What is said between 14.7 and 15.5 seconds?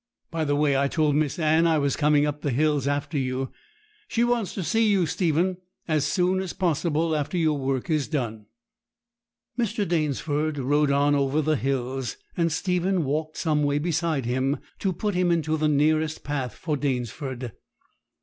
to put him